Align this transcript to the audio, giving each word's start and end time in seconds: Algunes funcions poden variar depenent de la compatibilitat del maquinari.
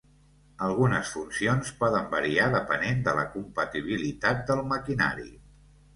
Algunes 0.67 1.11
funcions 1.17 1.69
poden 1.83 2.09
variar 2.15 2.47
depenent 2.57 3.05
de 3.09 3.15
la 3.19 3.27
compatibilitat 3.35 4.43
del 4.49 4.65
maquinari. 4.75 5.29